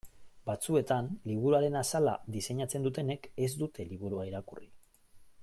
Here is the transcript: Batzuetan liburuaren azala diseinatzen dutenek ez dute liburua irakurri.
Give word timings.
Batzuetan 0.49 1.09
liburuaren 1.31 1.77
azala 1.81 2.15
diseinatzen 2.37 2.89
dutenek 2.89 3.31
ez 3.45 3.51
dute 3.61 3.87
liburua 3.93 4.27
irakurri. 4.33 4.71